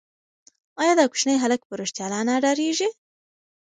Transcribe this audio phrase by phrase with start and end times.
[0.81, 2.89] ایا دا کوچنی هلک په رښتیا له انا ډارېږي؟